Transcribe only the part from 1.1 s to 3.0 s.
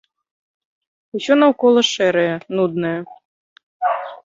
Усё наўкола шэрае, нуднае.